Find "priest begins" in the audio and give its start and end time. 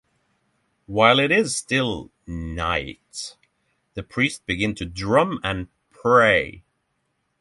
4.01-4.79